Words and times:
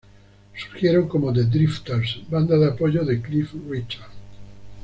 Surgieron 0.57 1.07
como 1.07 1.31
"The 1.31 1.43
Drifters", 1.43 2.21
banda 2.27 2.57
de 2.57 2.65
apoyo 2.69 3.05
de 3.05 3.21
Cliff 3.21 3.53
Richard. 3.69 4.09